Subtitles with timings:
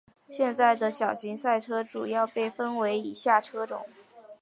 [0.31, 3.85] 现在的小型赛车主要被分为以下车种。